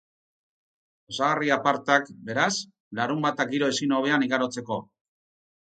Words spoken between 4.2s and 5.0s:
igarotzeko.